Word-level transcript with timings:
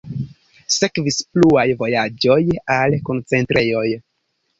Sekvis 0.75 1.19
pluaj 1.35 1.65
vojaĝoj 1.81 2.37
al 2.77 2.97
koncentrejoj. 3.11 3.85